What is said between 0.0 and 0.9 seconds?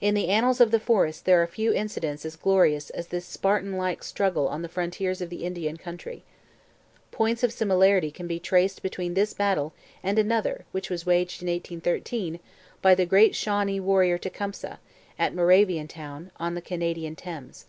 In the annals of the